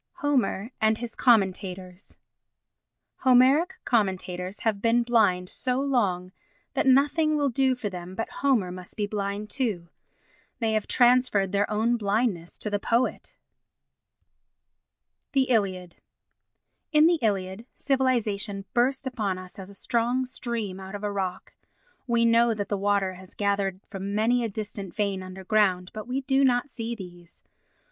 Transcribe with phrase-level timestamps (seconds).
[0.13, 2.17] Homer and his Commentators
[3.17, 6.31] Homeric commentators have been blind so long
[6.73, 9.89] that nothing will do for them but Homer must be blind too.
[10.57, 13.35] They have transferred their own blindness to the poet.
[15.33, 15.97] The Iliad
[16.91, 21.53] In the Iliad, civilisation bursts upon us as a strong stream out of a rock.
[22.07, 26.21] We know that the water has gathered from many a distant vein underground, but we
[26.21, 27.43] do not see these.